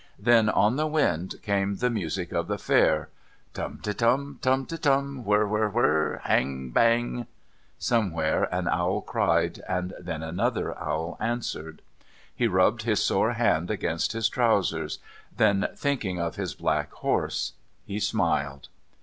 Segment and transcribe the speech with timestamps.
[0.17, 3.09] Then, on the wind, came the music of the Fair.
[3.53, 4.39] "Tum te Tum...
[4.41, 5.23] Tum te Tum...
[5.23, 7.27] Whirr Whirr Whirr Bang Bang."
[7.77, 11.83] Somewhere an owl cried, and then another owl answered.
[12.35, 14.97] He rubbed his sore hand against his trousers;
[15.37, 17.53] then, thinking of his black horse,
[17.85, 18.69] he smiled.